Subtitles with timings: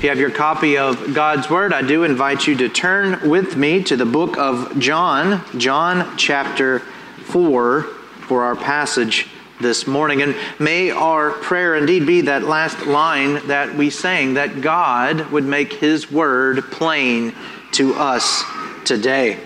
[0.00, 3.58] If you have your copy of God's Word, I do invite you to turn with
[3.58, 9.28] me to the book of John, John chapter 4, for our passage
[9.60, 10.22] this morning.
[10.22, 15.44] And may our prayer indeed be that last line that we sang, that God would
[15.44, 17.34] make His Word plain
[17.72, 18.42] to us
[18.86, 19.38] today.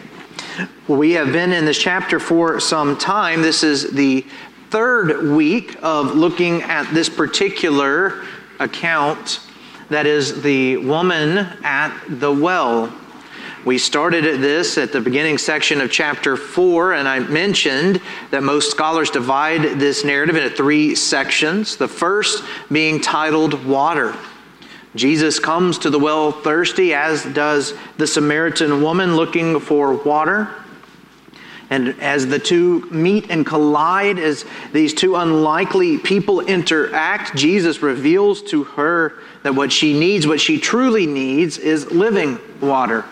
[0.86, 3.42] We have been in this chapter for some time.
[3.42, 4.24] This is the
[4.70, 8.24] third week of looking at this particular
[8.60, 9.40] account
[9.90, 12.92] that is the woman at the well.
[13.64, 18.42] We started at this at the beginning section of chapter 4, and I mentioned that
[18.42, 21.76] most scholars divide this narrative into three sections.
[21.76, 24.14] The first being titled Water.
[24.94, 30.50] Jesus comes to the well thirsty, as does the Samaritan woman looking for water.
[31.70, 38.42] And as the two meet and collide, as these two unlikely people interact, Jesus reveals
[38.42, 43.04] to her that what she needs, what she truly needs, is living water.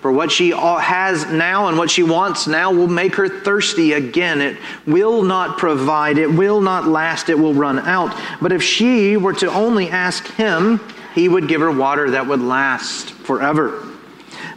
[0.00, 4.40] For what she has now and what she wants now will make her thirsty again.
[4.40, 8.12] It will not provide, it will not last, it will run out.
[8.40, 10.80] But if she were to only ask him,
[11.14, 13.91] he would give her water that would last forever.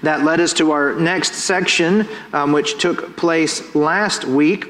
[0.05, 4.65] That led us to our next section, um, which took place last week,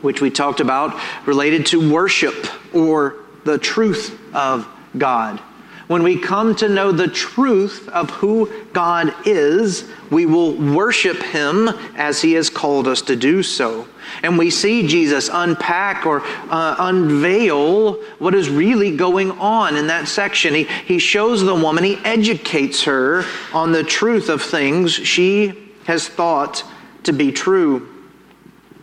[0.00, 5.40] which we talked about related to worship or the truth of God.
[5.88, 11.70] When we come to know the truth of who God is, we will worship Him
[11.96, 13.88] as He has called us to do so.
[14.22, 20.08] And we see Jesus unpack or uh, unveil what is really going on in that
[20.08, 20.54] section.
[20.54, 26.08] He, he shows the woman, he educates her on the truth of things she has
[26.08, 26.64] thought
[27.04, 27.90] to be true.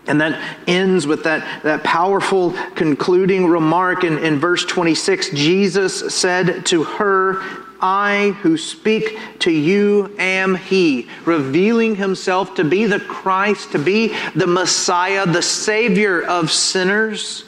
[0.07, 5.29] And that ends with that, that powerful concluding remark in, in verse 26.
[5.31, 7.41] Jesus said to her,
[7.81, 14.15] I who speak to you am He, revealing Himself to be the Christ, to be
[14.35, 17.45] the Messiah, the Savior of sinners,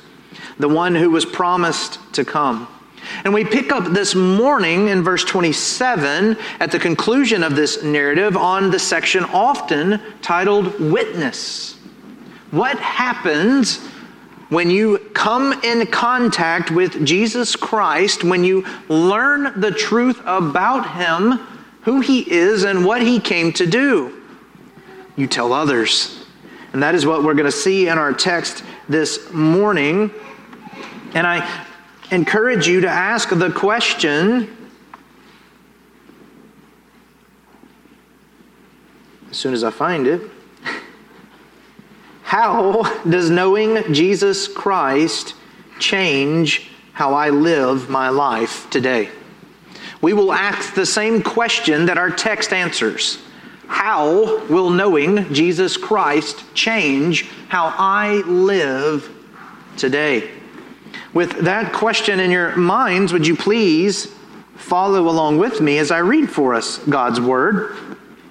[0.57, 2.67] the one who was promised to come.
[3.23, 8.38] And we pick up this morning in verse 27 at the conclusion of this narrative
[8.38, 11.75] on the section often titled Witness.
[12.51, 13.88] What happens
[14.53, 21.39] when you come in contact with Jesus Christ, when you learn the truth about Him,
[21.81, 24.21] who He is, and what He came to do?
[25.15, 26.25] You tell others.
[26.71, 30.11] And that is what we're going to see in our text this morning.
[31.13, 31.65] And I
[32.11, 34.55] encourage you to ask the question
[39.29, 40.21] as soon as I find it.
[42.33, 45.35] How does knowing Jesus Christ
[45.77, 49.09] change how I live my life today?
[50.01, 53.19] We will ask the same question that our text answers.
[53.67, 59.11] How will knowing Jesus Christ change how I live
[59.77, 60.31] today?
[61.13, 64.11] With that question in your minds, would you please
[64.55, 67.77] follow along with me as I read for us God's Word?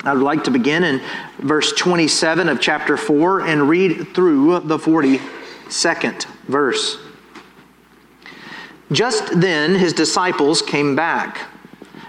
[0.04, 1.00] I would like to begin in
[1.38, 6.98] verse 27 of chapter 4 and read through the 42nd verse.
[8.90, 11.48] Just then his disciples came back.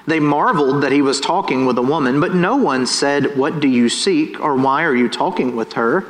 [0.08, 3.70] They marveled that he was talking with a woman, but no one said, What do
[3.70, 6.06] you seek, or why are you talking with her?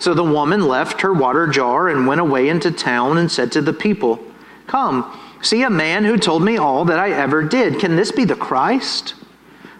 [0.00, 3.62] So the woman left her water jar and went away into town and said to
[3.62, 4.18] the people,
[4.66, 7.78] Come, see a man who told me all that I ever did.
[7.78, 9.14] Can this be the Christ?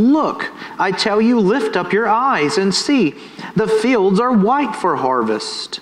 [0.00, 3.14] Look, I tell you, lift up your eyes and see.
[3.54, 5.80] The fields are white for harvest.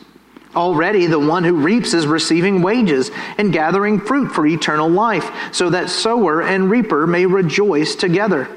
[0.56, 5.70] Already the one who reaps is receiving wages and gathering fruit for eternal life, so
[5.70, 8.48] that sower and reaper may rejoice together.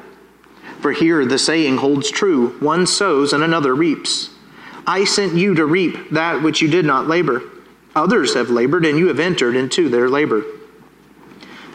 [0.80, 4.32] For here the saying holds true one sows and another reaps.
[4.88, 7.44] I sent you to reap that which you did not labor.
[7.96, 10.44] Others have labored, and you have entered into their labor.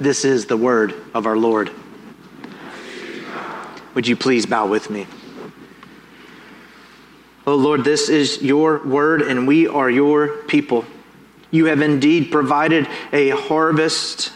[0.00, 1.70] This is the word of our Lord.
[3.94, 5.08] Would you please bow with me?
[7.48, 10.84] Oh Lord, this is your word, and we are your people.
[11.50, 14.32] You have indeed provided a harvest.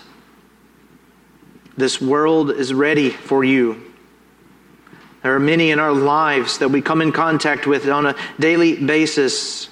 [1.76, 3.92] This world is ready for you.
[5.22, 8.84] There are many in our lives that we come in contact with on a daily
[8.84, 9.68] basis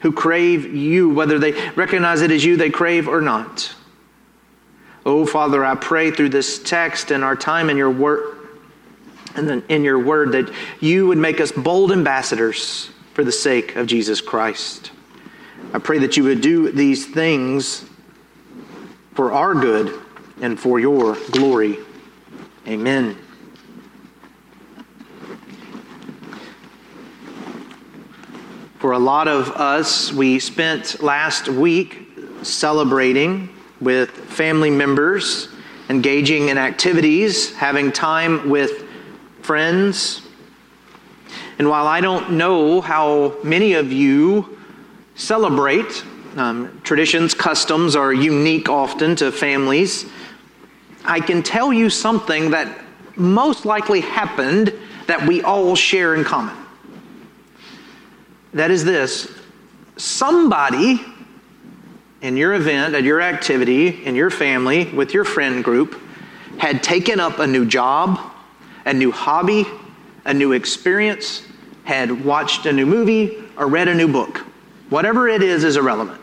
[0.00, 3.74] who crave you, whether they recognize it as you they crave or not.
[5.06, 8.36] Oh, Father, I pray through this text and our time in your word,
[9.34, 13.86] and in your word that you would make us bold ambassadors for the sake of
[13.86, 14.92] Jesus Christ.
[15.74, 17.84] I pray that you would do these things
[19.14, 20.00] for our good
[20.40, 21.78] and for your glory.
[22.66, 23.16] Amen.
[28.78, 32.08] For a lot of us, we spent last week
[32.42, 35.48] celebrating with family members,
[35.88, 38.84] engaging in activities, having time with
[39.42, 40.22] friends.
[41.58, 44.58] And while I don't know how many of you
[45.14, 46.04] celebrate,
[46.36, 50.06] um, traditions, customs are unique often to families,
[51.04, 52.80] I can tell you something that
[53.16, 54.72] most likely happened
[55.06, 56.56] that we all share in common.
[58.54, 59.30] That is this
[59.96, 61.00] somebody
[62.24, 66.00] in your event, at your activity, in your family, with your friend group,
[66.56, 68.18] had taken up a new job,
[68.86, 69.66] a new hobby,
[70.24, 71.46] a new experience,
[71.84, 74.38] had watched a new movie, or read a new book.
[74.88, 76.18] Whatever it is, is irrelevant.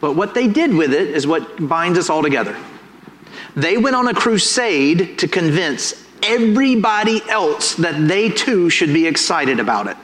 [0.00, 2.56] But what they did with it is what binds us all together.
[3.56, 9.60] They went on a crusade to convince everybody else that they too should be excited
[9.60, 9.98] about it.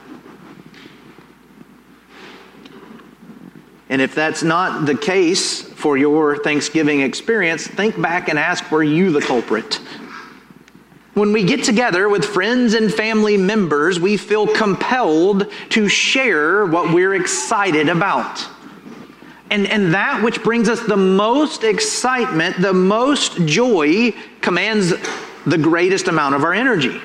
[3.95, 8.83] And if that's not the case for your Thanksgiving experience, think back and ask were
[8.83, 9.75] you the culprit?
[11.13, 16.93] When we get together with friends and family members, we feel compelled to share what
[16.93, 18.45] we're excited about.
[19.49, 24.91] And, and that which brings us the most excitement, the most joy, commands
[25.45, 26.99] the greatest amount of our energy.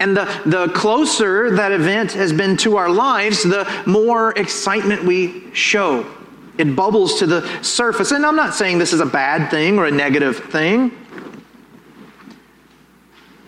[0.00, 5.54] And the, the closer that event has been to our lives, the more excitement we
[5.54, 6.10] show.
[6.56, 8.10] It bubbles to the surface.
[8.10, 10.90] And I'm not saying this is a bad thing or a negative thing,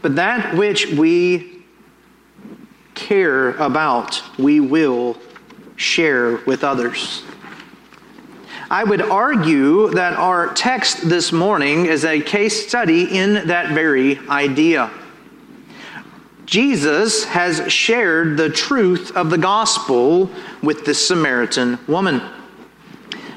[0.02, 1.64] but that which we
[2.94, 5.16] care about, we will
[5.76, 7.22] share with others.
[8.70, 14.18] I would argue that our text this morning is a case study in that very
[14.28, 14.90] idea.
[16.44, 20.30] Jesus has shared the truth of the gospel
[20.62, 22.20] with this Samaritan woman.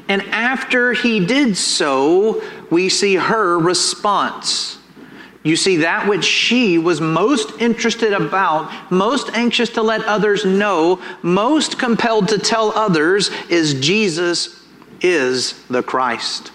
[0.08, 4.78] And after he did so, we see her response.
[5.44, 11.00] You see, that which she was most interested about, most anxious to let others know,
[11.22, 14.64] most compelled to tell others, is Jesus
[15.02, 16.52] is the Christ.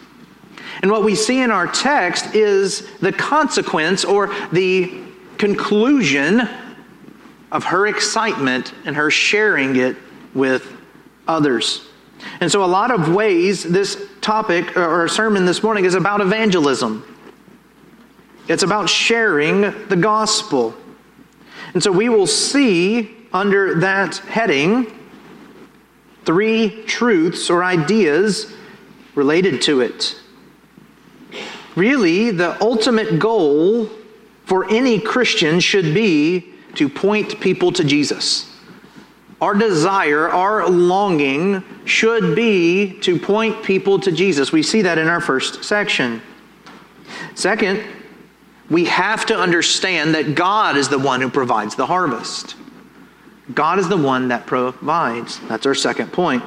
[0.82, 5.09] And what we see in our text is the consequence or the
[5.40, 6.46] conclusion
[7.50, 9.97] of her excitement and her sharing it
[10.35, 10.76] with
[11.26, 11.88] others.
[12.40, 17.06] And so, a lot of ways, this topic or sermon this morning is about evangelism.
[18.49, 20.75] It's about sharing the gospel.
[21.73, 24.92] And so, we will see under that heading
[26.26, 28.52] three truths or ideas
[29.14, 30.20] related to it.
[31.76, 33.88] Really, the ultimate goal
[34.50, 38.52] for any Christian should be to point people to Jesus.
[39.40, 44.50] Our desire, our longing should be to point people to Jesus.
[44.50, 46.21] We see that in our first section.
[47.37, 47.85] Second,
[48.69, 52.57] we have to understand that God is the one who provides the harvest.
[53.54, 55.38] God is the one that provides.
[55.47, 56.42] That's our second point.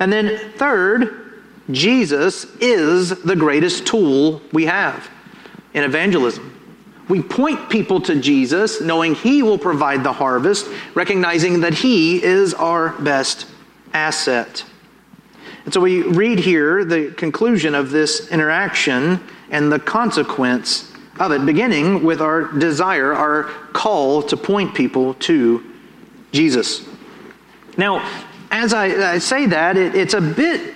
[0.00, 5.10] And then, third, Jesus is the greatest tool we have
[5.74, 6.52] in evangelism.
[7.08, 12.54] We point people to Jesus, knowing He will provide the harvest, recognizing that He is
[12.54, 13.46] our best
[13.92, 14.64] asset.
[15.64, 19.20] And so we read here the conclusion of this interaction
[19.50, 25.64] and the consequence of it, beginning with our desire, our call to point people to
[26.32, 26.86] Jesus.
[27.76, 28.08] Now,
[28.50, 30.74] as I, I say that, it, it's a bit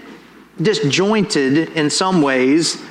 [0.60, 2.82] disjointed in some ways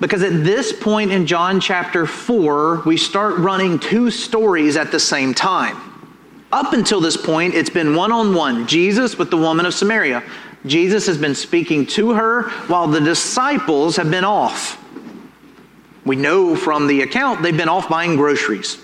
[0.00, 5.00] Because at this point in John chapter 4, we start running two stories at the
[5.00, 5.76] same time.
[6.52, 10.22] Up until this point, it's been one on one Jesus with the woman of Samaria.
[10.66, 14.82] Jesus has been speaking to her while the disciples have been off.
[16.04, 18.78] We know from the account they've been off buying groceries.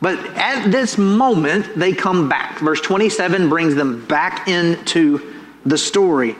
[0.00, 2.58] But at this moment, they come back.
[2.58, 5.34] Verse 27 brings them back into
[5.66, 6.36] the story,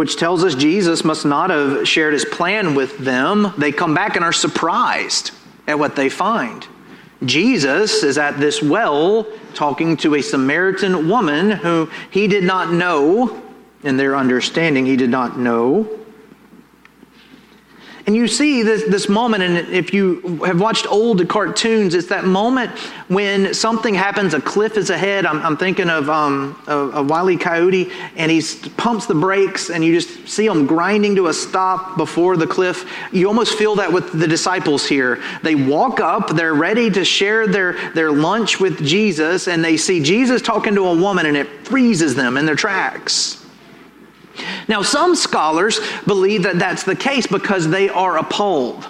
[0.00, 3.52] which tells us Jesus must not have shared his plan with them.
[3.58, 5.30] They come back and are surprised
[5.66, 6.66] at what they find.
[7.26, 13.42] Jesus is at this well talking to a Samaritan woman who he did not know,
[13.82, 15.99] in their understanding, he did not know.
[18.06, 22.24] And you see this, this moment, and if you have watched old cartoons, it's that
[22.24, 22.70] moment
[23.08, 25.26] when something happens, a cliff is ahead.
[25.26, 27.36] I'm, I'm thinking of, um, of, of Wile E.
[27.36, 28.42] Coyote, and he
[28.76, 32.90] pumps the brakes, and you just see him grinding to a stop before the cliff.
[33.12, 35.22] You almost feel that with the disciples here.
[35.42, 40.02] They walk up, they're ready to share their, their lunch with Jesus, and they see
[40.02, 43.44] Jesus talking to a woman, and it freezes them in their tracks.
[44.68, 48.84] Now, some scholars believe that that's the case because they are appalled.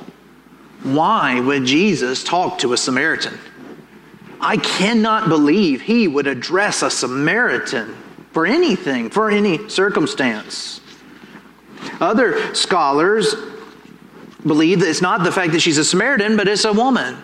[0.83, 3.39] Why would Jesus talk to a Samaritan?
[4.41, 7.95] I cannot believe he would address a Samaritan
[8.33, 10.81] for anything, for any circumstance.
[12.01, 13.35] Other scholars
[14.47, 17.23] believe that it's not the fact that she's a Samaritan, but it's a woman.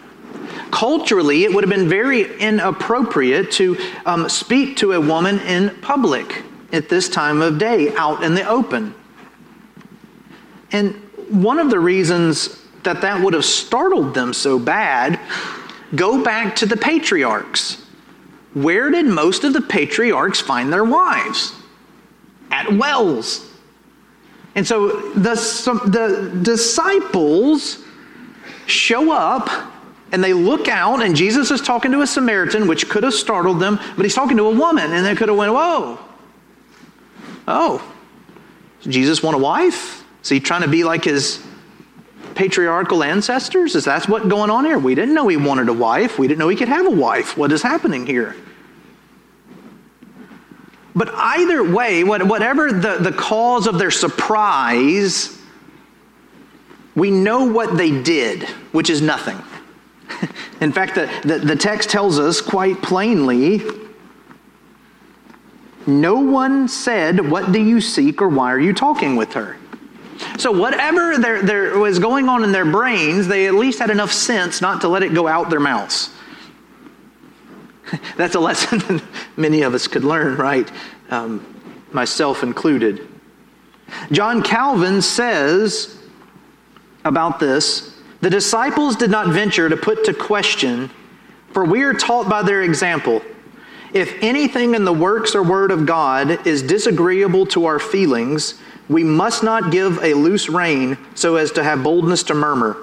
[0.71, 6.43] Culturally, it would have been very inappropriate to um, speak to a woman in public
[6.73, 8.95] at this time of day out in the open.
[10.73, 10.95] And
[11.31, 15.19] one of the reasons that that would have startled them so bad,
[15.95, 17.85] go back to the patriarchs.
[18.55, 21.53] Where did most of the patriarchs find their wives?
[22.51, 23.51] At wells.
[24.55, 27.85] And so the, the disciples
[28.67, 29.51] show up
[30.13, 33.59] and they look out, and Jesus is talking to a Samaritan, which could have startled
[33.61, 35.99] them, but he's talking to a woman, and they could have went, Whoa,
[37.47, 37.83] Oh,
[38.81, 40.05] Jesus want a wife?
[40.23, 41.45] Is he trying to be like his
[42.35, 43.75] patriarchal ancestors?
[43.75, 44.79] Is that what's going on here?
[44.79, 46.19] We didn't know he wanted a wife.
[46.19, 47.37] We didn't know he could have a wife.
[47.37, 48.35] What is happening here?
[50.95, 55.39] But either way, whatever the, the cause of their surprise,
[56.95, 59.41] we know what they did, which is nothing.
[60.61, 63.63] In fact, the, the, the text tells us quite plainly
[65.87, 69.57] no one said, What do you seek or why are you talking with her?
[70.39, 74.13] So, whatever there, there was going on in their brains, they at least had enough
[74.13, 76.11] sense not to let it go out their mouths.
[78.17, 79.01] That's a lesson
[79.37, 80.71] many of us could learn, right?
[81.11, 81.45] Um,
[81.93, 83.07] myself included.
[84.11, 85.99] John Calvin says
[87.05, 90.91] about this the disciples did not venture to put to question,
[91.53, 93.23] for we are taught by their example.
[93.97, 98.61] If anything in the works or word of God is disagreeable to our feelings,
[98.91, 102.77] we must not give a loose rein so as to have boldness to murmur,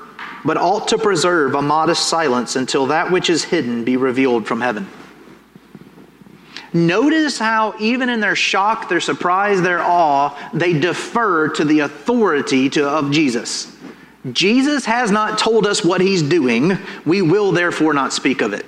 [0.44, 4.60] but ought to preserve a modest silence until that which is hidden be revealed from
[4.60, 4.90] heaven.
[6.74, 12.72] Notice how, even in their shock, their surprise, their awe, they defer to the authority
[12.72, 13.78] to, of Jesus.
[14.32, 16.76] Jesus has not told us what he's doing.
[17.06, 18.66] We will therefore not speak of it.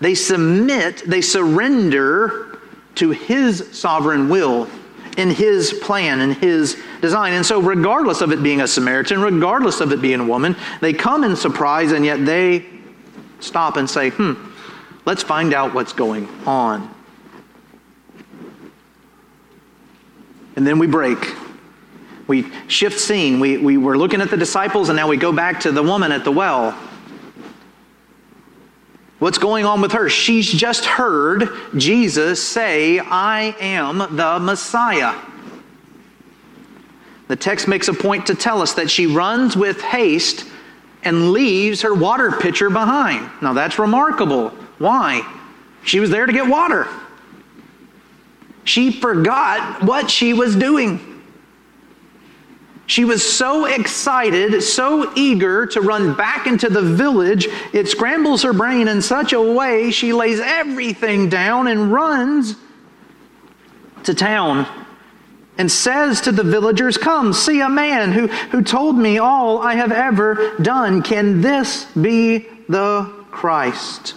[0.00, 2.58] They submit, they surrender
[2.96, 4.68] to His sovereign will
[5.16, 7.32] in His plan and His design.
[7.32, 10.92] And so, regardless of it being a Samaritan, regardless of it being a woman, they
[10.92, 12.66] come in surprise and yet they
[13.40, 14.34] stop and say, hmm,
[15.04, 16.94] let's find out what's going on.
[20.56, 21.34] And then we break.
[22.26, 23.38] We shift scene.
[23.40, 26.12] We, we were looking at the disciples, and now we go back to the woman
[26.12, 26.76] at the well.
[29.18, 30.10] What's going on with her?
[30.10, 35.18] She's just heard Jesus say, I am the Messiah.
[37.28, 40.46] The text makes a point to tell us that she runs with haste
[41.02, 43.30] and leaves her water pitcher behind.
[43.40, 44.50] Now that's remarkable.
[44.78, 45.22] Why?
[45.84, 46.86] She was there to get water.
[48.64, 51.15] She forgot what she was doing.
[52.86, 58.52] She was so excited, so eager to run back into the village, it scrambles her
[58.52, 62.54] brain in such a way she lays everything down and runs
[64.04, 64.66] to town
[65.58, 69.74] and says to the villagers, Come, see a man who, who told me all I
[69.74, 71.02] have ever done.
[71.02, 74.14] Can this be the Christ?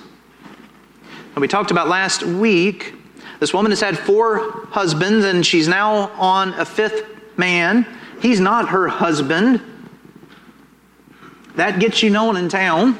[1.34, 2.94] And we talked about last week,
[3.40, 7.06] this woman has had four husbands and she's now on a fifth
[7.38, 7.86] man.
[8.22, 9.62] He's not her husband.
[11.56, 12.94] That gets you known in town.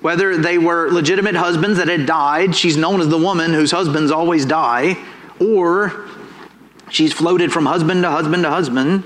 [0.00, 4.10] Whether they were legitimate husbands that had died, she's known as the woman whose husbands
[4.10, 4.96] always die,
[5.40, 6.08] or
[6.90, 9.04] she's floated from husband to husband to husband.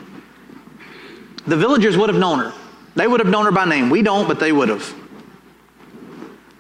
[1.46, 2.52] The villagers would have known her.
[2.94, 3.90] They would have known her by name.
[3.90, 4.94] We don't, but they would have.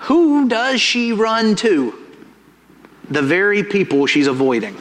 [0.00, 1.94] Who does she run to?
[3.10, 4.76] The very people she's avoiding.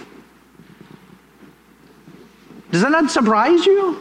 [2.75, 3.98] Does that not surprise you?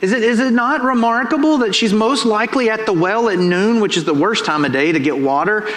[0.00, 3.80] Is it, is it not remarkable that she's most likely at the well at noon,
[3.80, 5.68] which is the worst time of day to get water,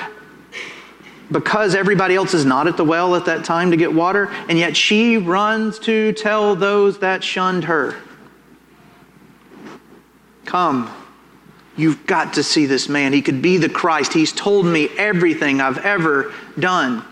[1.31, 4.59] because everybody else is not at the well at that time to get water, and
[4.59, 7.95] yet she runs to tell those that shunned her?
[10.45, 10.93] Come.
[11.75, 13.13] You've got to see this man.
[13.13, 14.13] He could be the Christ.
[14.13, 17.03] He's told me everything I've ever done.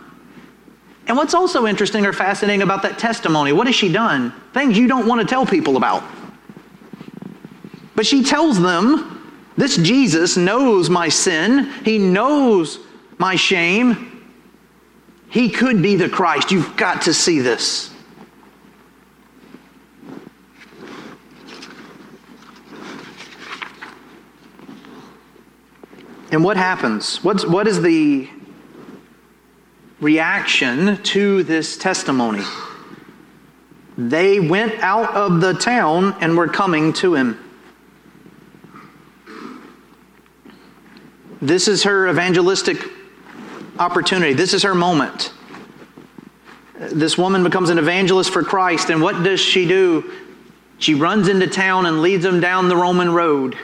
[1.07, 4.33] And what's also interesting or fascinating about that testimony, what has she done?
[4.53, 6.03] Things you don't want to tell people about.
[7.95, 12.79] But she tells them, This Jesus knows my sin, He knows
[13.17, 14.09] my shame.
[15.29, 16.51] He could be the Christ.
[16.51, 17.89] You've got to see this.
[26.31, 27.23] And what happens?
[27.23, 28.27] What's, what is the
[30.03, 32.43] reaction to this testimony?
[33.97, 37.39] They went out of the town and were coming to him.
[41.41, 42.77] This is her evangelistic
[43.79, 44.33] opportunity.
[44.33, 45.33] This is her moment.
[46.75, 50.11] This woman becomes an evangelist for Christ, and what does she do?
[50.79, 53.57] She runs into town and leads them down the Roman road.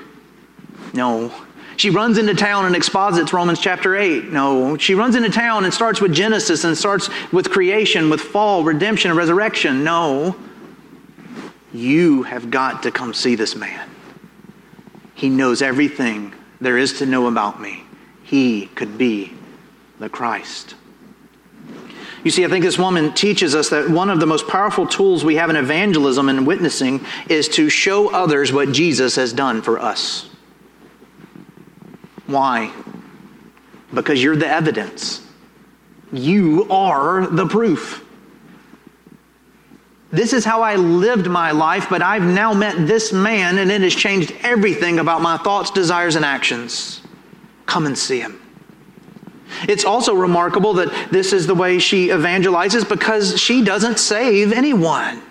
[0.93, 1.33] No.
[1.79, 4.33] She runs into town and exposits Romans chapter 8.
[4.33, 4.75] No.
[4.75, 9.11] She runs into town and starts with Genesis and starts with creation, with fall, redemption,
[9.11, 9.81] and resurrection.
[9.81, 10.35] No.
[11.73, 13.89] You have got to come see this man.
[15.15, 17.85] He knows everything there is to know about me.
[18.23, 19.31] He could be
[19.99, 20.75] the Christ.
[22.25, 25.23] You see, I think this woman teaches us that one of the most powerful tools
[25.23, 29.79] we have in evangelism and witnessing is to show others what Jesus has done for
[29.79, 30.28] us.
[32.29, 32.71] Why?
[33.91, 35.25] Because you're the evidence.
[36.11, 38.05] You are the proof.
[40.11, 43.81] This is how I lived my life, but I've now met this man and it
[43.81, 47.01] has changed everything about my thoughts, desires, and actions.
[47.65, 48.39] Come and see him.
[49.67, 55.23] It's also remarkable that this is the way she evangelizes because she doesn't save anyone.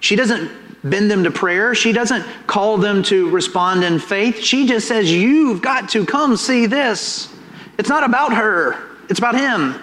[0.00, 0.50] She doesn't
[0.84, 1.74] bend them to prayer.
[1.74, 4.40] She doesn't call them to respond in faith.
[4.40, 7.32] She just says, You've got to come see this.
[7.78, 8.76] It's not about her,
[9.08, 9.82] it's about him.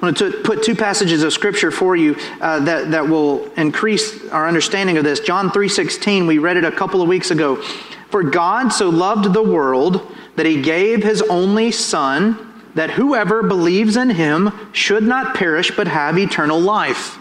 [0.00, 4.28] I want to put two passages of scripture for you uh, that, that will increase
[4.30, 5.20] our understanding of this.
[5.20, 7.62] John 3.16, we read it a couple of weeks ago.
[8.10, 13.96] For God so loved the world that he gave his only Son that whoever believes
[13.96, 17.18] in him should not perish but have eternal life.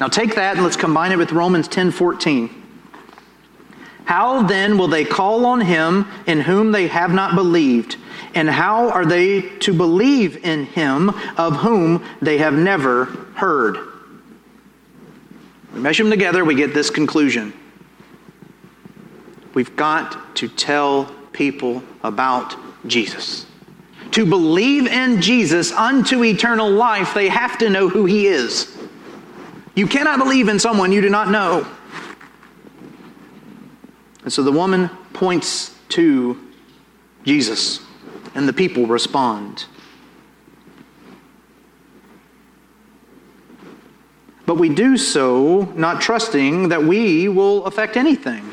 [0.00, 2.50] Now take that and let's combine it with Romans 10:14.
[4.04, 7.96] How then will they call on him in whom they have not believed?
[8.34, 13.78] And how are they to believe in him of whom they have never heard?
[15.72, 17.52] We measure them together, we get this conclusion.
[19.54, 23.46] We've got to tell people about Jesus
[24.12, 28.76] to believe in Jesus unto eternal life, they have to know who he is.
[29.74, 31.66] You cannot believe in someone you do not know.
[34.22, 36.38] And so the woman points to
[37.24, 37.80] Jesus,
[38.34, 39.66] and the people respond.
[44.44, 48.48] But we do so not trusting that we will affect anything.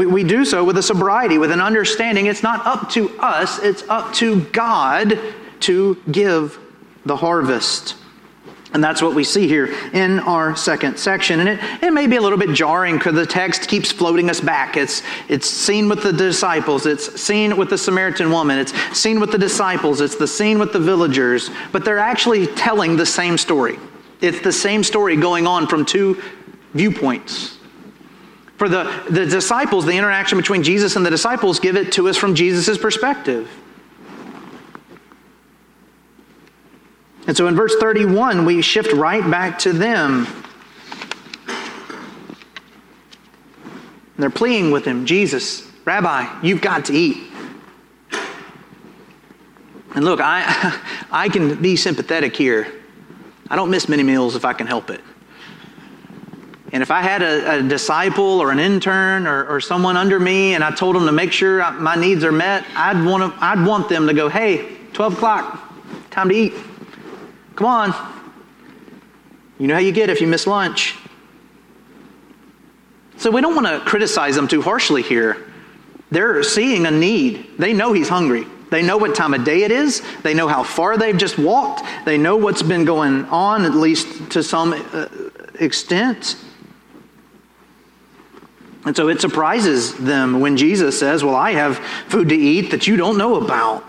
[0.00, 3.58] We, we do so with a sobriety, with an understanding it's not up to us,
[3.58, 5.18] it's up to God
[5.60, 6.58] to give
[7.04, 7.96] the harvest.
[8.72, 11.40] And that's what we see here in our second section.
[11.40, 14.40] And it, it may be a little bit jarring because the text keeps floating us
[14.40, 14.78] back.
[14.78, 19.32] It's, it's scene with the disciples, it's scene with the Samaritan woman, it's scene with
[19.32, 23.78] the disciples, it's the scene with the villagers, but they're actually telling the same story.
[24.22, 26.22] It's the same story going on from two
[26.72, 27.58] viewpoints.
[28.60, 32.18] For the, the disciples, the interaction between Jesus and the disciples give it to us
[32.18, 33.50] from Jesus' perspective.
[37.26, 40.26] And so in verse 31, we shift right back to them.
[44.16, 47.32] And they're pleading with him Jesus, Rabbi, you've got to eat.
[49.94, 50.78] And look, I,
[51.10, 52.70] I can be sympathetic here.
[53.48, 55.00] I don't miss many meals if I can help it.
[56.72, 60.54] And if I had a, a disciple or an intern or, or, someone under me
[60.54, 63.66] and I told them to make sure my needs are met, I'd want, to, I'd
[63.66, 65.72] want them to go, hey, 12 o'clock,
[66.10, 66.54] time to eat.
[67.56, 68.14] Come on.
[69.58, 70.96] You know how you get if you miss lunch.
[73.16, 75.46] So we don't want to criticize them too harshly here.
[76.10, 77.58] They're seeing a need.
[77.58, 78.46] They know he's hungry.
[78.70, 80.02] They know what time of day it is.
[80.22, 81.82] They know how far they've just walked.
[82.04, 85.08] They know what's been going on, at least to some uh,
[85.58, 86.36] extent.
[88.84, 92.86] And so it surprises them when Jesus says, Well, I have food to eat that
[92.86, 93.84] you don't know about.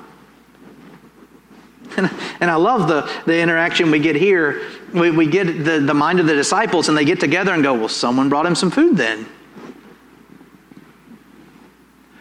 [1.97, 4.61] And, and I love the, the interaction we get here.
[4.93, 7.73] We, we get the, the mind of the disciples, and they get together and go,
[7.73, 9.25] Well, someone brought him some food then.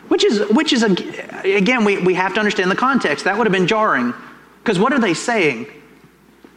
[0.09, 3.24] Which is, which is again, we, we have to understand the context.
[3.24, 4.12] That would have been jarring.
[4.59, 5.66] Because what are they saying?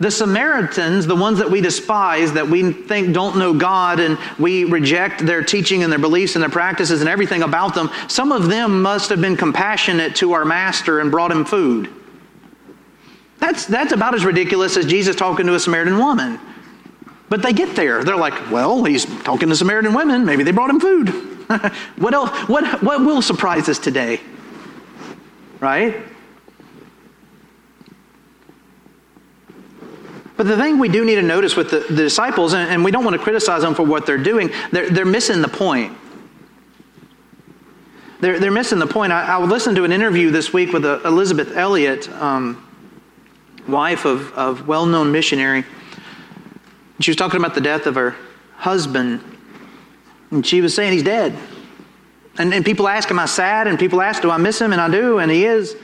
[0.03, 4.65] The Samaritans, the ones that we despise, that we think don't know God, and we
[4.65, 8.49] reject their teaching and their beliefs and their practices and everything about them, some of
[8.49, 11.87] them must have been compassionate to our master and brought him food.
[13.39, 16.37] That's, that's about as ridiculous as Jesus talking to a Samaritan woman.
[17.29, 18.03] But they get there.
[18.03, 20.25] They're like, well, he's talking to Samaritan women.
[20.25, 21.07] Maybe they brought him food.
[21.95, 22.29] what else?
[22.49, 24.19] What, what will surprise us today?
[25.61, 25.95] Right?
[30.43, 32.91] But the thing we do need to notice with the, the disciples, and, and, we
[32.91, 35.97] don't want to criticize them for what they're doing, they're, they're missing the point.
[38.19, 39.13] They're, they're missing the point.
[39.13, 42.61] I, I listened to an interview this week with uh, Elisabeth Elliot, um,
[43.69, 45.63] wife of, of well known missionary.
[46.99, 48.13] She was talking about the death of her
[48.57, 49.23] husband
[50.29, 51.37] and she was saying he's dead.
[52.37, 53.67] And, and people ask, Am I sad?
[53.67, 54.73] And people ask, Do I miss him?
[54.73, 55.77] And I do, and he is.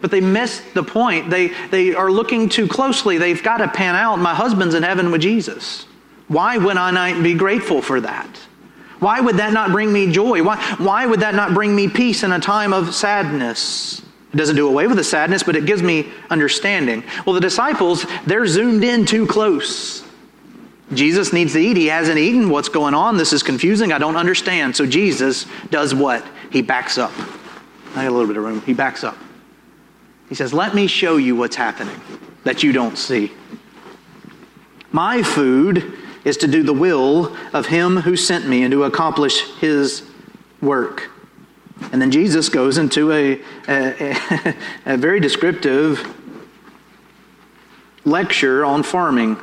[0.00, 1.30] But they miss the point.
[1.30, 3.18] They, they are looking too closely.
[3.18, 4.18] They've got to pan out.
[4.18, 5.86] My husband's in heaven with Jesus.
[6.28, 8.28] Why would I not be grateful for that?
[8.98, 10.42] Why would that not bring me joy?
[10.42, 14.02] Why, why would that not bring me peace in a time of sadness?
[14.32, 17.04] It doesn't do away with the sadness, but it gives me understanding.
[17.24, 20.02] Well, the disciples, they're zoomed in too close.
[20.94, 21.76] Jesus needs to eat.
[21.76, 22.48] He hasn't eaten.
[22.48, 23.16] What's going on?
[23.16, 23.92] This is confusing.
[23.92, 24.76] I don't understand.
[24.76, 26.24] So Jesus does what?
[26.50, 27.12] He backs up.
[27.94, 28.60] I got a little bit of room.
[28.62, 29.16] He backs up.
[30.28, 32.00] He says, Let me show you what's happening
[32.44, 33.32] that you don't see.
[34.92, 39.48] My food is to do the will of him who sent me and to accomplish
[39.58, 40.08] his
[40.60, 41.10] work.
[41.92, 44.54] And then Jesus goes into a, a,
[44.86, 46.14] a very descriptive
[48.04, 49.36] lecture on farming.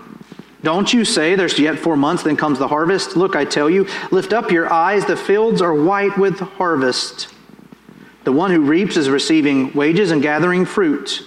[0.64, 3.18] Don't you say there's yet four months, then comes the harvest?
[3.18, 7.33] Look, I tell you, lift up your eyes, the fields are white with harvest.
[8.24, 11.24] The one who reaps is receiving wages and gathering fruit.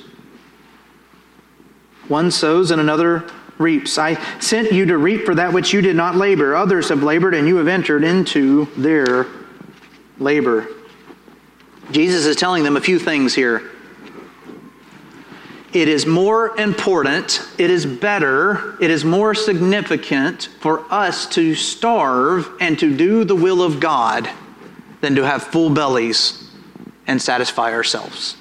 [2.09, 3.29] One sows and another
[3.59, 3.99] reaps.
[3.99, 6.55] I sent you to reap for that which you did not labor.
[6.55, 9.27] Others have labored, and you have entered into their
[10.19, 10.69] labor.
[11.91, 13.71] Jesus is telling them a few things here
[15.73, 22.51] it is more important, it is better, it is more significant for us to starve
[22.61, 24.31] and to do the will of God
[25.03, 26.46] than to have full bellies
[27.07, 28.37] and satisfy ourselves.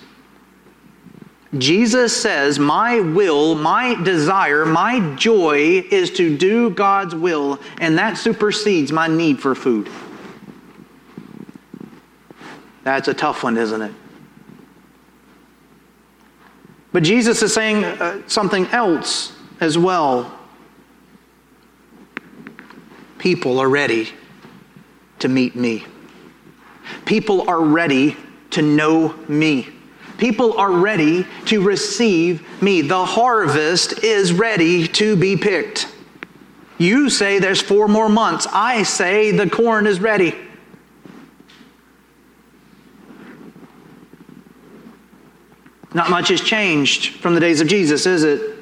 [1.57, 8.17] Jesus says, My will, my desire, my joy is to do God's will, and that
[8.17, 9.89] supersedes my need for food.
[12.83, 13.93] That's a tough one, isn't it?
[16.91, 20.39] But Jesus is saying uh, something else as well.
[23.17, 24.09] People are ready
[25.19, 25.85] to meet me.
[27.05, 28.15] People are ready
[28.51, 29.69] to know me.
[30.17, 32.81] People are ready to receive me.
[32.81, 35.91] The harvest is ready to be picked.
[36.77, 38.47] You say there's four more months.
[38.51, 40.35] I say the corn is ready.
[45.93, 48.54] Not much has changed from the days of Jesus, is it?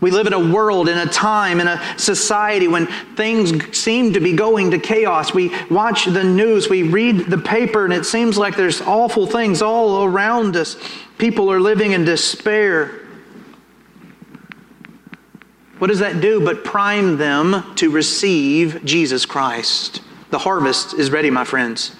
[0.00, 4.20] We live in a world, in a time, in a society when things seem to
[4.20, 5.32] be going to chaos.
[5.32, 9.62] We watch the news, we read the paper, and it seems like there's awful things
[9.62, 10.76] all around us.
[11.18, 13.06] People are living in despair.
[15.78, 20.02] What does that do but prime them to receive Jesus Christ?
[20.30, 21.94] The harvest is ready, my friends.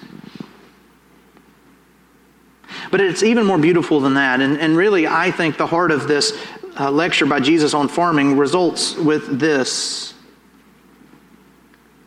[2.91, 4.41] But it's even more beautiful than that.
[4.41, 6.37] And, and really, I think the heart of this
[6.79, 10.13] uh, lecture by Jesus on farming results with this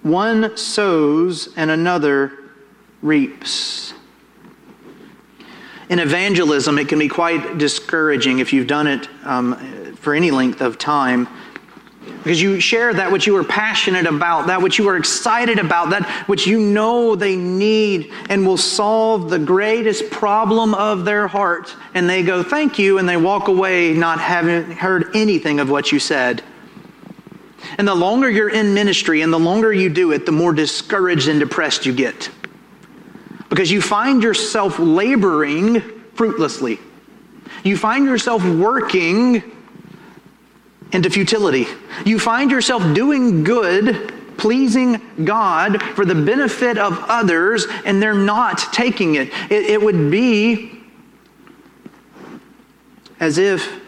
[0.02, 2.32] one sows and another
[3.02, 3.92] reaps.
[5.90, 9.56] In evangelism, it can be quite discouraging if you've done it um,
[9.96, 11.28] for any length of time.
[12.00, 15.90] Because you share that which you are passionate about, that which you are excited about,
[15.90, 21.74] that which you know they need and will solve the greatest problem of their heart.
[21.94, 25.92] And they go, Thank you, and they walk away not having heard anything of what
[25.92, 26.42] you said.
[27.78, 31.28] And the longer you're in ministry and the longer you do it, the more discouraged
[31.28, 32.30] and depressed you get.
[33.48, 35.80] Because you find yourself laboring
[36.14, 36.78] fruitlessly.
[37.62, 39.42] You find yourself working
[40.92, 41.66] into futility.
[42.04, 48.58] You find yourself doing good, pleasing God for the benefit of others, and they're not
[48.72, 49.28] taking it.
[49.50, 50.80] It, it would be
[53.18, 53.80] as if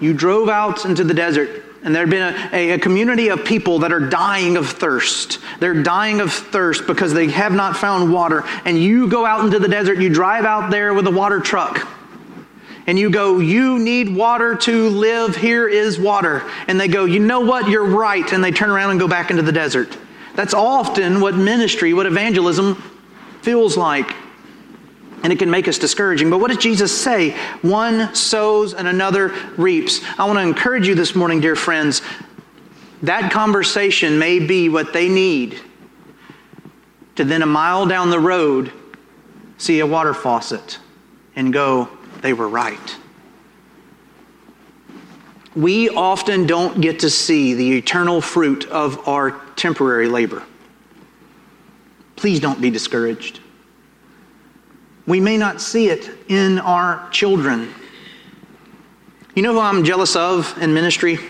[0.00, 3.44] you drove out into the desert and there had been a, a, a, community of
[3.44, 5.38] people that are dying of thirst.
[5.60, 8.42] They're dying of thirst because they have not found water.
[8.64, 11.86] And you go out into the desert, you drive out there with a water truck
[12.86, 16.42] and you go, You need water to live, here is water.
[16.68, 18.32] And they go, You know what, you're right.
[18.32, 19.96] And they turn around and go back into the desert.
[20.34, 22.74] That's often what ministry, what evangelism
[23.42, 24.14] feels like.
[25.22, 26.30] And it can make us discouraging.
[26.30, 27.30] But what does Jesus say?
[27.62, 30.00] One sows and another reaps.
[30.18, 32.02] I want to encourage you this morning, dear friends.
[33.02, 35.60] That conversation may be what they need
[37.16, 38.72] to then a mile down the road
[39.58, 40.78] see a water faucet
[41.34, 41.88] and go,
[42.26, 42.96] they were right.
[45.54, 50.42] We often don't get to see the eternal fruit of our temporary labor.
[52.16, 53.38] Please don't be discouraged.
[55.06, 57.72] We may not see it in our children.
[59.36, 61.20] You know who I'm jealous of in ministry?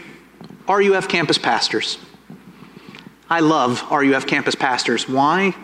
[0.67, 1.99] RUF campus pastors.
[3.29, 5.07] I love RUF campus pastors.
[5.07, 5.55] Why?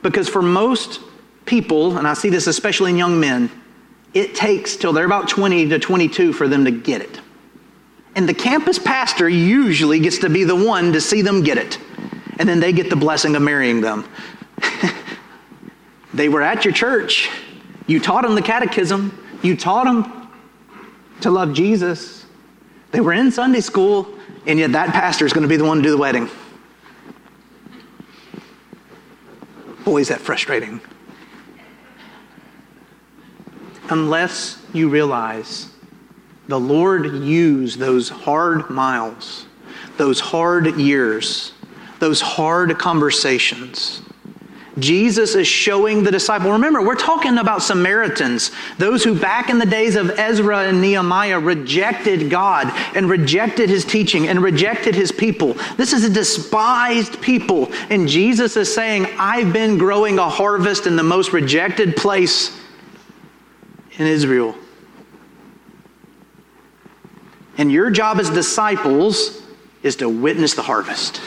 [0.00, 1.00] Because for most
[1.44, 3.50] people, and I see this especially in young men,
[4.14, 7.20] it takes till they're about 20 to 22 for them to get it.
[8.14, 11.78] And the campus pastor usually gets to be the one to see them get it.
[12.38, 14.08] And then they get the blessing of marrying them.
[16.14, 17.28] they were at your church.
[17.88, 19.20] You taught them the catechism.
[19.42, 20.30] You taught them
[21.22, 22.24] to love Jesus.
[22.92, 24.08] They were in Sunday school,
[24.46, 26.30] and yet that pastor is going to be the one to do the wedding.
[29.84, 30.80] Boy, is that frustrating
[33.90, 35.68] unless you realize
[36.48, 39.46] the Lord used those hard miles,
[39.96, 41.52] those hard years,
[42.00, 44.02] those hard conversations.
[44.78, 46.50] Jesus is showing the disciple.
[46.50, 51.38] Remember, we're talking about Samaritans, those who back in the days of Ezra and Nehemiah
[51.38, 55.54] rejected God and rejected his teaching and rejected his people.
[55.76, 57.70] This is a despised people.
[57.88, 62.60] And Jesus is saying, I've been growing a harvest in the most rejected place
[63.98, 64.54] in Israel.
[67.56, 69.42] And your job as disciples
[69.82, 71.20] is to witness the harvest.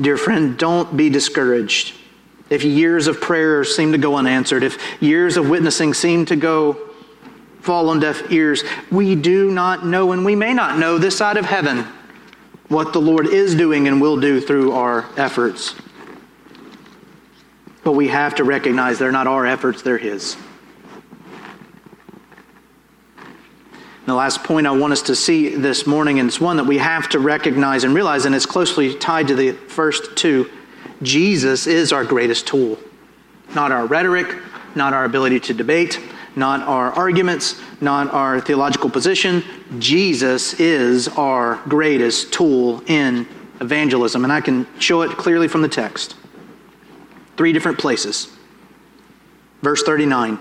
[0.00, 1.94] Dear friend, don't be discouraged.
[2.48, 6.90] If years of prayer seem to go unanswered, if years of witnessing seem to go
[7.60, 11.36] fall on deaf ears, we do not know, and we may not know this side
[11.36, 11.84] of heaven
[12.68, 15.74] what the Lord is doing and will do through our efforts.
[17.82, 20.36] But we have to recognize they're not our efforts, they're His.
[24.10, 26.78] the last point I want us to see this morning, and it's one that we
[26.78, 30.50] have to recognize and realize, and it's closely tied to the first two
[31.02, 32.78] Jesus is our greatest tool.
[33.54, 34.36] Not our rhetoric,
[34.74, 35.98] not our ability to debate,
[36.36, 39.42] not our arguments, not our theological position.
[39.78, 43.26] Jesus is our greatest tool in
[43.60, 44.24] evangelism.
[44.24, 46.16] And I can show it clearly from the text
[47.40, 48.28] three different places.
[49.62, 50.38] Verse 39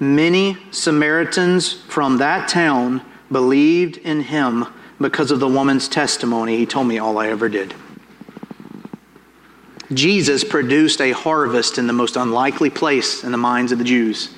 [0.00, 4.66] Many Samaritans from that town believed in him
[5.00, 6.56] because of the woman's testimony.
[6.56, 7.72] He told me all I ever did.
[9.92, 14.34] Jesus produced a harvest in the most unlikely place in the minds of the Jews.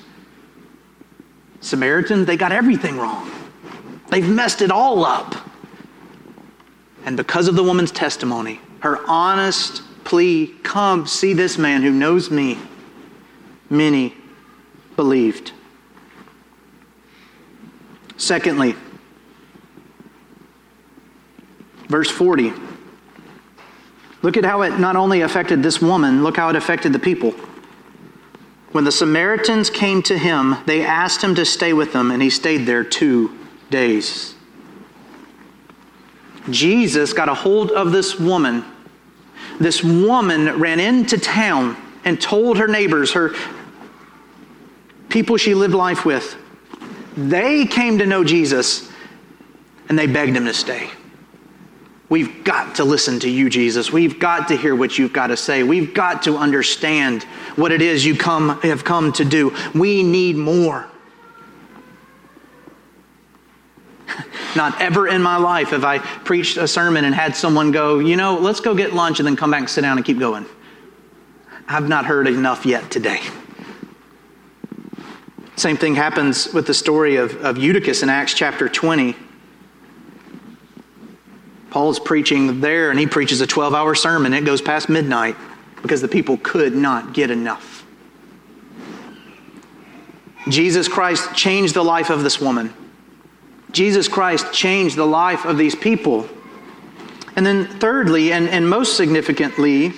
[1.61, 3.31] Samaritans, they got everything wrong.
[4.09, 5.33] They've messed it all up.
[7.05, 12.29] And because of the woman's testimony, her honest plea, Come, see this man who knows
[12.29, 12.57] me.
[13.69, 14.15] Many
[14.95, 15.51] believed.
[18.17, 18.75] Secondly,
[21.87, 22.53] verse 40.
[24.21, 27.31] Look at how it not only affected this woman, look how it affected the people.
[28.71, 32.29] When the Samaritans came to him, they asked him to stay with them, and he
[32.29, 33.37] stayed there two
[33.69, 34.35] days.
[36.49, 38.63] Jesus got a hold of this woman
[39.59, 43.33] this woman ran into town and told her neighbors, her
[45.09, 46.35] people she lived life with,
[47.15, 48.89] They came to know Jesus
[49.89, 50.89] and they begged him to stay.
[52.11, 53.91] We've got to listen to you, Jesus.
[53.93, 55.63] We've got to hear what you've got to say.
[55.63, 57.23] We've got to understand
[57.55, 59.55] what it is you come, have come to do.
[59.73, 60.90] We need more.
[64.55, 68.15] Not ever in my life have I preached a sermon and had someone go, you
[68.15, 70.45] know, let's go get lunch and then come back and sit down and keep going.
[71.67, 73.21] I've not heard enough yet today.
[75.55, 79.15] Same thing happens with the story of, of Eutychus in Acts chapter 20.
[81.69, 84.33] Paul's preaching there and he preaches a 12 hour sermon.
[84.33, 85.35] It goes past midnight
[85.81, 87.85] because the people could not get enough.
[90.49, 92.73] Jesus Christ changed the life of this woman.
[93.71, 96.27] Jesus Christ changed the life of these people.
[97.35, 99.93] And then, thirdly, and, and most significantly,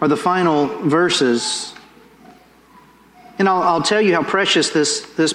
[0.00, 1.74] are the final verses.
[3.38, 5.32] And I'll, I'll tell you how precious this, this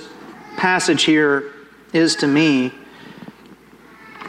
[0.57, 1.53] passage here
[1.93, 2.73] is to me.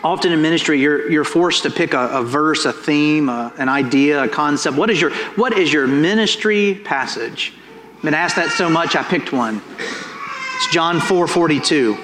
[0.04, 3.68] Often in ministry, you're, you're forced to pick a, a verse, a theme, a, an
[3.68, 4.76] idea, a concept.
[4.76, 7.52] What is, your, what is your ministry passage?
[7.96, 9.60] I've been asked that so much, I picked one.
[10.58, 11.96] It's John 4:42.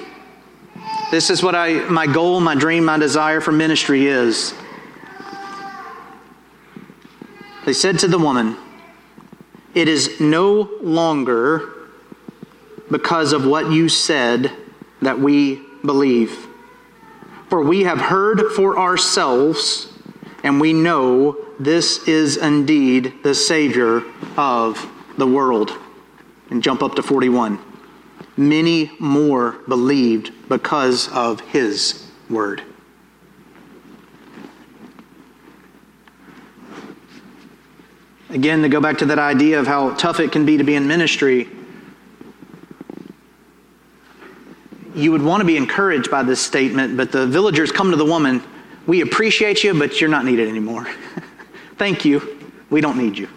[1.11, 4.53] This is what I, my goal, my dream, my desire for ministry is.
[7.65, 8.55] They said to the woman,
[9.73, 11.69] It is no longer
[12.89, 14.53] because of what you said
[15.01, 16.47] that we believe.
[17.49, 19.91] For we have heard for ourselves,
[20.45, 24.01] and we know this is indeed the Savior
[24.37, 25.77] of the world.
[26.49, 27.59] And jump up to 41
[28.37, 32.61] many more believed because of his word.
[38.29, 40.75] Again, to go back to that idea of how tough it can be to be
[40.75, 41.47] in ministry,
[44.93, 48.05] you would want to be encouraged by this statement, but the villagers come to the
[48.05, 48.41] woman,
[48.87, 50.87] We appreciate you, but you're not needed anymore.
[51.77, 52.39] Thank you.
[52.69, 53.27] We don't need you.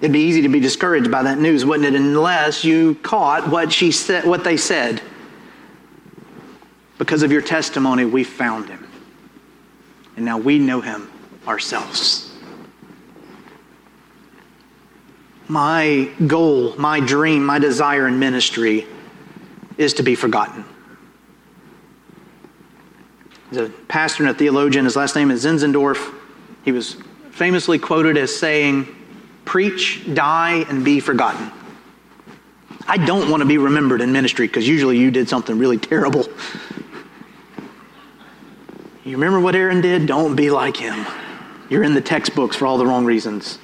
[0.00, 1.98] It'd be easy to be discouraged by that news, wouldn't it?
[1.98, 5.02] Unless you caught what she said, what they said.
[6.96, 8.86] Because of your testimony, we found him.
[10.16, 11.10] And now we know him
[11.46, 12.32] ourselves.
[15.48, 18.86] My goal, my dream, my desire in ministry
[19.76, 20.64] is to be forgotten.
[23.50, 24.84] He's a pastor and a theologian.
[24.84, 26.14] His last name is Zinzendorf.
[26.64, 26.96] He was
[27.32, 28.86] famously quoted as saying,
[29.44, 31.50] preach, die, and be forgotten.
[32.86, 36.26] I don't want to be remembered in ministry because usually you did something really terrible.
[39.04, 40.06] You remember what Aaron did?
[40.06, 41.06] Don't be like him.
[41.68, 43.58] You're in the textbooks for all the wrong reasons.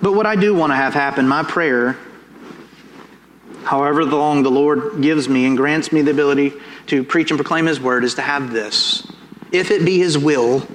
[0.00, 1.96] But what I do want to have happen, my prayer,
[3.64, 6.52] however long the Lord gives me and grants me the ability
[6.86, 9.06] to preach and proclaim His word, is to have this.
[9.50, 10.66] If it be His will,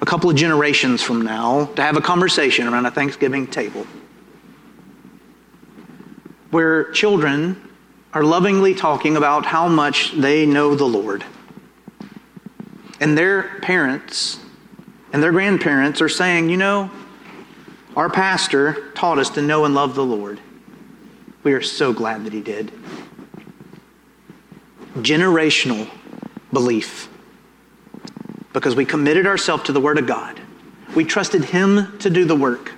[0.00, 3.86] a couple of generations from now to have a conversation around a Thanksgiving table
[6.50, 7.70] where children
[8.12, 11.24] are lovingly talking about how much they know the Lord.
[13.00, 14.40] And their parents
[15.12, 16.90] and their grandparents are saying, you know,
[17.96, 20.40] our pastor taught us to know and love the Lord.
[21.42, 22.72] We are so glad that he did.
[24.96, 25.88] Generational
[26.52, 27.08] belief
[28.52, 30.40] because we committed ourselves to the Word of God.
[30.94, 32.72] We trusted Him to do the work.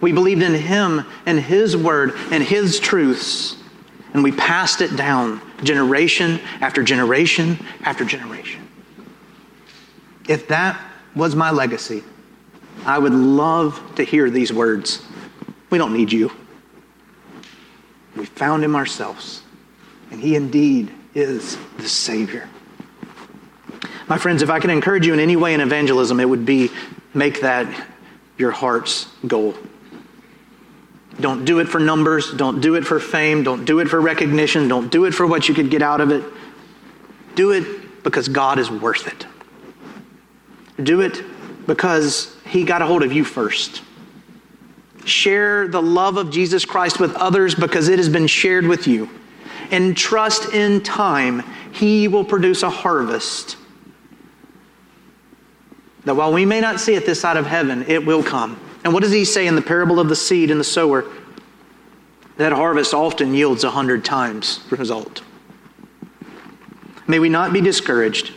[0.00, 3.56] We believed in Him and His Word and His truths,
[4.14, 8.68] and we passed it down generation after generation after generation.
[10.28, 10.80] If that
[11.14, 12.02] was my legacy,
[12.84, 15.04] I would love to hear these words.
[15.70, 16.32] We don't need you.
[18.16, 19.42] We found Him ourselves,
[20.10, 22.48] and He indeed is the Savior.
[24.08, 26.70] My friends, if I can encourage you in any way in evangelism, it would be
[27.14, 27.88] make that
[28.38, 29.54] your heart's goal.
[31.20, 32.32] Don't do it for numbers.
[32.32, 33.42] Don't do it for fame.
[33.42, 34.68] Don't do it for recognition.
[34.68, 36.24] Don't do it for what you could get out of it.
[37.34, 39.26] Do it because God is worth it.
[40.82, 41.22] Do it
[41.66, 43.82] because He got a hold of you first.
[45.04, 49.10] Share the love of Jesus Christ with others because it has been shared with you.
[49.70, 53.56] And trust in time, He will produce a harvest
[56.04, 58.58] that while we may not see it this side of heaven, it will come.
[58.84, 61.04] And what does he say in the parable of the seed and the sower?
[62.38, 65.22] That harvest often yields a hundred times result.
[67.06, 68.32] May we not be discouraged.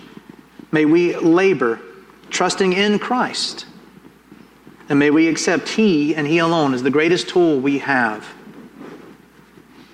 [0.71, 1.79] May we labor,
[2.29, 3.65] trusting in Christ,
[4.87, 8.27] And may we accept He and He alone as the greatest tool we have.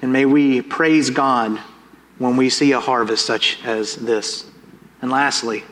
[0.01, 1.57] And may we praise God
[2.17, 4.45] when we see a harvest such as this.
[5.01, 5.63] And lastly,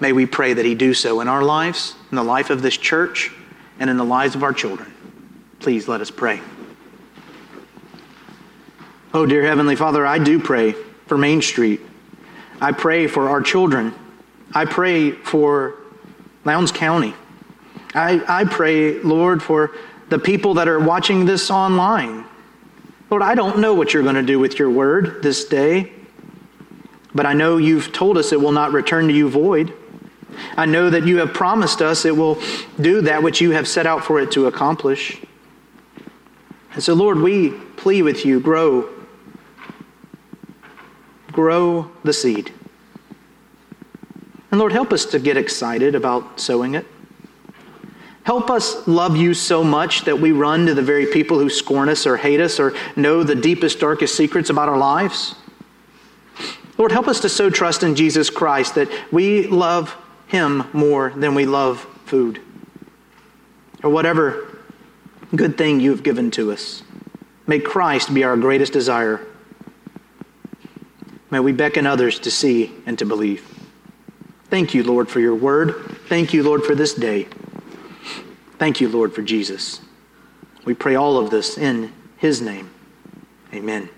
[0.00, 2.76] may we pray that He do so in our lives, in the life of this
[2.76, 3.32] church,
[3.78, 4.92] and in the lives of our children.
[5.60, 6.40] Please let us pray.
[9.14, 10.72] Oh, dear Heavenly Father, I do pray
[11.06, 11.80] for Main Street.
[12.60, 13.94] I pray for our children.
[14.54, 15.76] I pray for
[16.44, 17.14] Lowndes County.
[17.94, 19.72] I, I pray, Lord, for
[20.08, 22.24] the people that are watching this online.
[23.10, 25.92] Lord, I don't know what you're going to do with your word this day,
[27.14, 29.72] but I know you've told us it will not return to you void.
[30.56, 32.38] I know that you have promised us it will
[32.80, 35.20] do that which you have set out for it to accomplish.
[36.74, 38.88] And so, Lord, we plea with you grow.
[41.32, 42.52] Grow the seed.
[44.50, 46.86] And Lord, help us to get excited about sowing it.
[48.24, 51.88] Help us love you so much that we run to the very people who scorn
[51.88, 55.34] us or hate us or know the deepest, darkest secrets about our lives.
[56.76, 59.96] Lord, help us to so trust in Jesus Christ that we love
[60.28, 62.40] him more than we love food
[63.82, 64.58] or whatever
[65.34, 66.82] good thing you have given to us.
[67.46, 69.26] May Christ be our greatest desire.
[71.30, 73.46] May we beckon others to see and to believe.
[74.44, 75.74] Thank you, Lord, for your word.
[76.08, 77.28] Thank you, Lord, for this day.
[78.58, 79.80] Thank you, Lord, for Jesus.
[80.64, 82.70] We pray all of this in his name.
[83.52, 83.88] Amen.